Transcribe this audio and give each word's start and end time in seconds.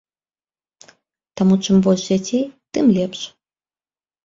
Таму 1.41 1.59
чым 1.67 1.75
больш 1.89 2.03
дзяцей, 2.09 2.43
тым 2.73 2.85
лепш. 2.99 3.19